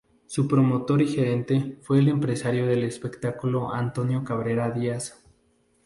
Su 0.25 0.47
promotor 0.47 0.99
y 1.03 1.07
gerente 1.09 1.77
fue 1.83 1.99
el 1.99 2.07
empresario 2.09 2.65
del 2.65 2.83
espectáculo 2.85 3.71
Antonio 3.71 4.23
Cabrera 4.23 4.71
Díaz. 4.71 5.23